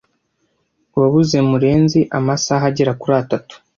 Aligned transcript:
Wabuze 0.99 1.35
Murenzi 1.49 1.99
amasaha 2.17 2.63
agera 2.71 2.91
kuri 3.01 3.13
atatu. 3.23 3.55